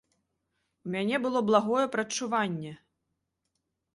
У 0.87 0.93
мяне 0.95 1.19
было 1.25 1.39
благое 1.51 1.83
прадчуванне! 1.95 2.73